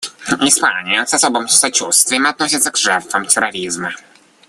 [0.41, 3.93] Испания с особым сочувствием относится к жертвам терроризма.